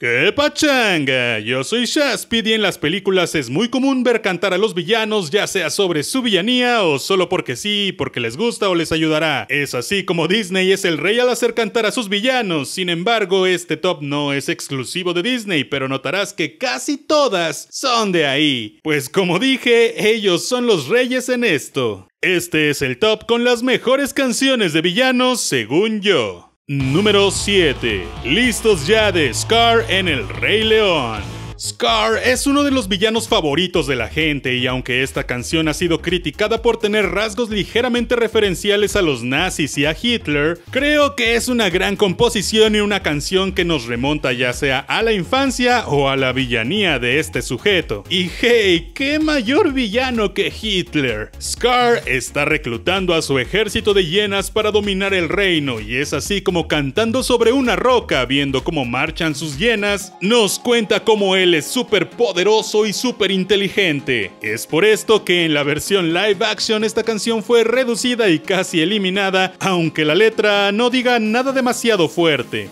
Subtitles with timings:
[0.00, 1.40] ¡Qué pachanga!
[1.40, 5.30] Yo soy Shaspid y en las películas es muy común ver cantar a los villanos,
[5.30, 9.46] ya sea sobre su villanía o solo porque sí, porque les gusta o les ayudará.
[9.50, 12.70] Es así como Disney es el rey al hacer cantar a sus villanos.
[12.70, 18.10] Sin embargo, este top no es exclusivo de Disney, pero notarás que casi todas son
[18.10, 18.78] de ahí.
[18.82, 22.08] Pues como dije, ellos son los reyes en esto.
[22.22, 26.49] Este es el top con las mejores canciones de villanos según yo.
[26.72, 28.06] Número 7.
[28.22, 31.39] Listos ya de Scar en El Rey León.
[31.60, 35.74] Scar es uno de los villanos favoritos de la gente y aunque esta canción ha
[35.74, 41.34] sido criticada por tener rasgos ligeramente referenciales a los nazis y a Hitler, creo que
[41.34, 45.86] es una gran composición y una canción que nos remonta ya sea a la infancia
[45.86, 48.04] o a la villanía de este sujeto.
[48.08, 51.30] Y hey, qué mayor villano que Hitler.
[51.42, 56.40] Scar está reclutando a su ejército de hienas para dominar el reino y es así
[56.40, 61.66] como cantando sobre una roca viendo cómo marchan sus hienas, nos cuenta cómo él es
[61.66, 64.32] súper poderoso y súper inteligente.
[64.42, 68.80] Es por esto que en la versión live action esta canción fue reducida y casi
[68.80, 72.70] eliminada, aunque la letra no diga nada demasiado fuerte.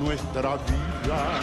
[0.00, 1.40] nuestra vida,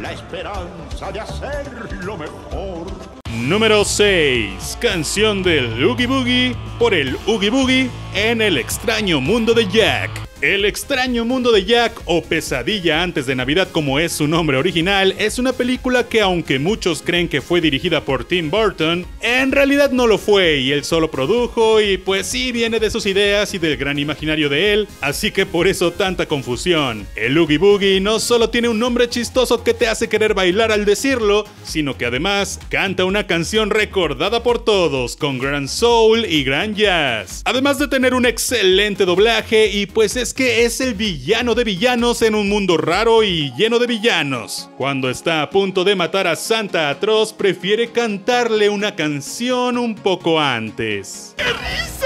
[0.00, 2.86] la esperanza de hacerlo mejor.
[3.32, 4.78] Número 6.
[4.80, 10.29] Canción del Oogie Boogie por el Oogie Boogie en el extraño mundo de Jack.
[10.42, 15.14] El extraño mundo de Jack o Pesadilla antes de Navidad como es su nombre original
[15.18, 19.90] es una película que aunque muchos creen que fue dirigida por Tim Burton, en realidad
[19.90, 23.58] no lo fue y él solo produjo y pues sí viene de sus ideas y
[23.58, 27.06] del gran imaginario de él, así que por eso tanta confusión.
[27.16, 30.86] El Oogie Boogie no solo tiene un nombre chistoso que te hace querer bailar al
[30.86, 36.74] decirlo, sino que además canta una canción recordada por todos con gran soul y gran
[36.74, 37.42] jazz.
[37.44, 42.22] Además de tener un excelente doblaje y pues es que es el villano de villanos
[42.22, 44.68] en un mundo raro y lleno de villanos.
[44.76, 50.40] Cuando está a punto de matar a Santa Atroz, prefiere cantarle una canción un poco
[50.40, 51.34] antes.
[51.36, 51.99] ¡Qué!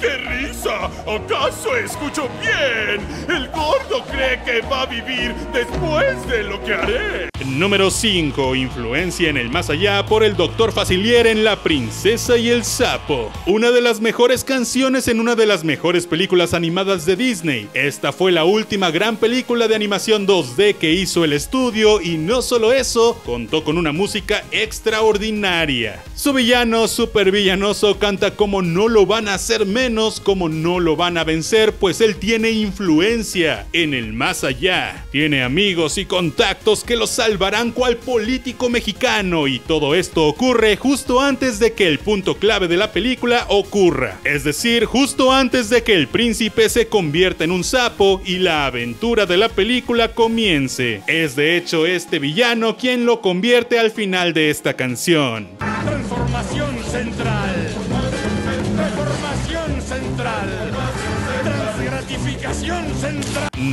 [0.00, 0.86] ¡Qué risa!
[1.06, 3.06] ¿Acaso escucho bien?
[3.28, 7.30] El gordo cree que va a vivir después de lo que haré.
[7.46, 8.54] Número 5.
[8.54, 10.72] Influencia en el más allá por el Dr.
[10.72, 13.30] Facilier en La Princesa y el Sapo.
[13.46, 17.68] Una de las mejores canciones en una de las mejores películas animadas de Disney.
[17.74, 22.42] Esta fue la última gran película de animación 2D que hizo el estudio y no
[22.42, 26.02] solo eso, contó con una música extraordinaria.
[26.14, 30.96] Su villano super villanoso canta como no lo van a hacer menos, como no lo
[30.96, 35.04] van a vencer, pues él tiene influencia en el más allá.
[35.12, 41.20] Tiene amigos y contactos que lo salvarán cual político mexicano y todo esto ocurre justo
[41.20, 44.18] antes de que el punto clave de la película ocurra.
[44.24, 48.66] Es decir, justo antes de que el príncipe se convierta en un sapo y la
[48.66, 51.02] aventura de la película comience.
[51.06, 55.69] Es de hecho este villano quien lo convierte al final de esta canción.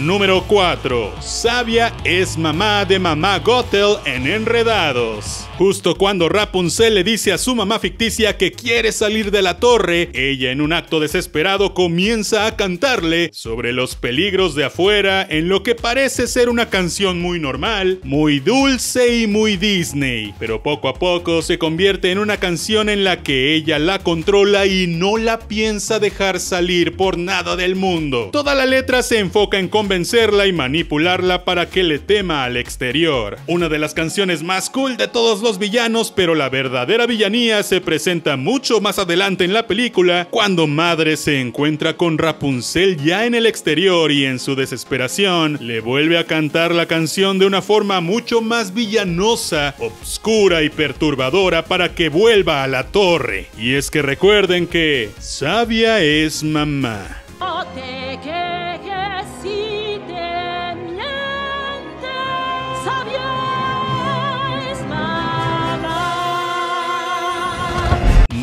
[0.08, 1.16] Número 4.
[1.20, 5.46] Sabia es mamá de mamá Gothel en Enredados.
[5.58, 10.10] Justo cuando Rapunzel le dice a su mamá ficticia que quiere salir de la torre,
[10.14, 15.62] ella en un acto desesperado comienza a cantarle sobre los peligros de afuera en lo
[15.62, 20.94] que parece ser una canción muy normal, muy dulce y muy Disney, pero poco a
[20.94, 25.40] poco se convierte en una canción en la que ella la controla y no la
[25.40, 28.30] piensa dejar salir por nada del mundo.
[28.32, 33.40] Toda la letra se enfoca en convencerla y manipularla para que le tema al exterior.
[33.48, 37.82] Una de las canciones más cool de todos los villanos, pero la verdadera villanía se
[37.82, 43.34] presenta mucho más adelante en la película, cuando Madre se encuentra con Rapunzel ya en
[43.34, 48.00] el exterior y en su desesperación le vuelve a cantar la canción de una forma
[48.00, 53.48] mucho más villanosa, obscura y perturbadora para que vuelva a la torre.
[53.58, 57.24] Y es que recuerden que sabia es mamá.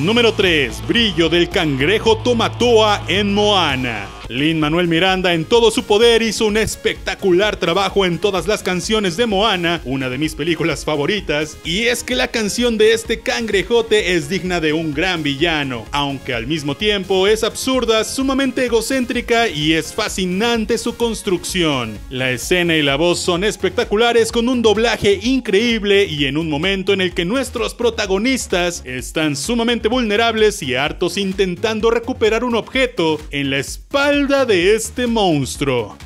[0.04, 0.86] Número 3.
[0.86, 4.06] Brillo del cangrejo Tomatoa en Moana.
[4.28, 9.18] Lin Manuel Miranda en todo su poder hizo un espectacular trabajo en todas las canciones
[9.18, 14.14] de Moana, una de mis películas favoritas, y es que la canción de este cangrejote
[14.14, 19.74] es digna de un gran villano, aunque al mismo tiempo es absurda, sumamente egocéntrica y
[19.74, 21.98] es fascinante su construcción.
[22.08, 26.94] La escena y la voz son espectaculares con un doblaje increíble y en un momento
[26.94, 33.50] en el que nuestros protagonistas están sumamente vulnerables y hartos intentando recuperar un objeto en
[33.50, 35.96] la espalda de este monstruo.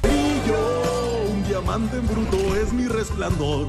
[1.31, 3.69] un diamante en bruto es mi resplandor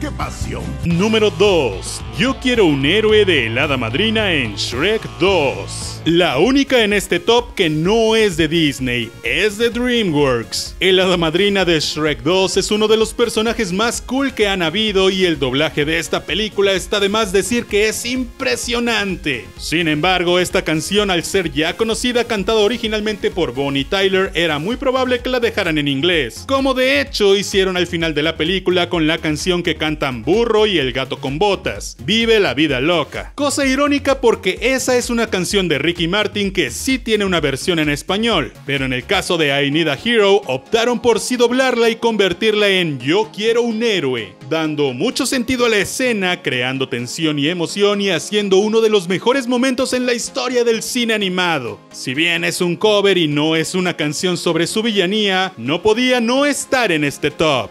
[0.00, 0.62] ¡Qué pasión!
[0.84, 2.02] Número 2.
[2.18, 6.02] Yo quiero un héroe de helada madrina en Shrek 2.
[6.04, 10.76] La única en este top que no es de Disney, es de DreamWorks.
[10.80, 14.62] El hada madrina de Shrek 2 es uno de los personajes más cool que han
[14.62, 19.46] habido y el doblaje de esta película está de más decir que es impresionante.
[19.56, 24.76] Sin embargo, esta canción al ser ya conocida cantada originalmente por Bonnie Tyler era muy
[24.76, 28.90] probable que la dejaran en inglés, como de hecho hicieron al final de la película
[28.90, 33.30] con la canción que cantan Burro y el gato con botas, Vive la vida loca.
[33.36, 37.78] Cosa irónica porque esa es una canción de Ricky Martin que sí tiene una versión
[37.78, 41.88] en español, pero en el caso de I Need a Hero optaron por sí doblarla
[41.88, 47.38] y convertirla en Yo quiero un héroe, dando mucho sentido a la escena, creando tensión
[47.38, 51.78] y emoción y haciendo uno de los mejores momentos en la historia del cine animado.
[51.92, 56.20] Si bien es un cover y no es una canción sobre su villanía, no podía
[56.20, 57.70] no estar en este top.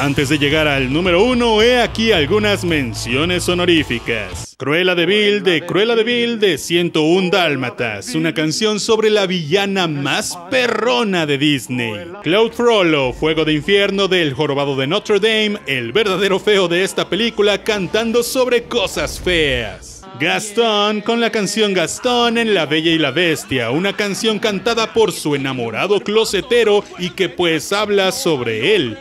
[0.00, 4.54] Antes de llegar al número uno, he aquí algunas menciones honoríficas.
[4.56, 9.88] Cruella de Vil de Cruella de Vil de 101 Dálmatas, una canción sobre la villana
[9.88, 11.94] más perrona de Disney.
[12.22, 17.08] Cloud Frollo, Fuego de Infierno del Jorobado de Notre Dame, el verdadero feo de esta
[17.08, 19.98] película cantando sobre cosas feas.
[20.20, 25.12] Gastón con la canción Gastón en La Bella y la Bestia, una canción cantada por
[25.12, 28.98] su enamorado closetero y que pues habla sobre él,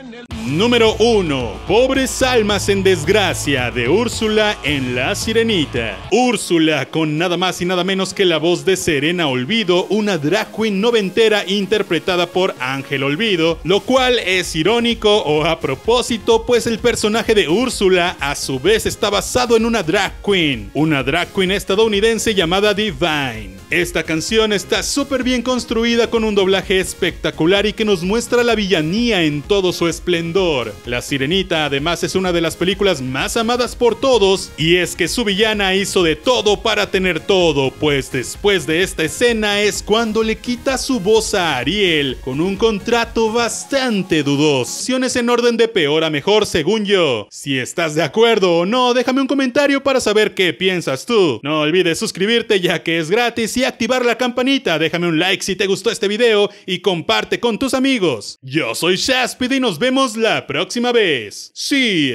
[0.48, 1.62] Número 1.
[1.68, 5.98] Pobres almas en desgracia de Úrsula en La Sirenita.
[6.12, 10.56] Úrsula con nada más y nada menos que la voz de Serena Olvido, una drag
[10.56, 16.80] queen noventera interpretada por Ángel Olvido, lo cual es irónico o a propósito, pues el
[16.80, 21.52] personaje de Úrsula a su vez está basado en una drag queen, una drag queen
[21.52, 23.57] estadounidense llamada Divine.
[23.70, 28.56] Esta canción está súper bien construida con un doblaje espectacular y que nos muestra la
[28.56, 30.74] villanía en todo su esplendor.
[30.86, 35.10] La Sirenita además es una de las películas más amadas por todos y es que
[35.10, 40.24] su villana hizo de todo para tener todo, pues después de esta escena es cuando
[40.24, 44.96] le quita su voz a Ariel con un contrato bastante dudoso.
[44.96, 47.28] en orden de peor a mejor según yo.
[47.30, 51.42] Si estás de acuerdo o no, déjame un comentario para saber qué piensas tú.
[51.44, 54.78] No olvides suscribirte ya que es gratis y activar la campanita.
[54.78, 58.38] Déjame un like si te gustó este video y comparte con tus amigos.
[58.44, 61.50] Yo soy Shaspid y nos vemos la próxima vez.
[61.56, 62.14] Sí.